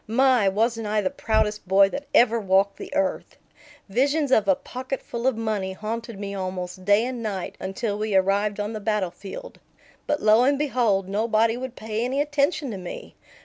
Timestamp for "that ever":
1.89-2.39